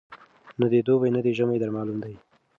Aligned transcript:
نه 0.59 0.67
دي 0.71 0.79
دوبی 0.87 1.09
نه 1.15 1.21
دي 1.25 1.31
ژمی 1.37 1.57
در 1.61 1.69
معلوم 1.75 1.97
دی 2.03 2.15